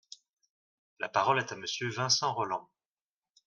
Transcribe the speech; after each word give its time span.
La 0.97 1.09
parole 1.09 1.37
est 1.37 1.51
à 1.51 1.55
Monsieur 1.55 1.87
Vincent 1.91 2.33
Rolland. 2.33 2.67